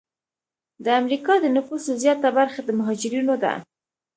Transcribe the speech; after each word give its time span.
د 0.83 0.85
امریکا 1.01 1.33
د 1.39 1.45
نفوسو 1.55 1.91
زیاته 2.01 2.27
برخه 2.37 2.59
د 2.63 2.69
مهاجرینو 2.79 3.35
ده. 3.43 3.53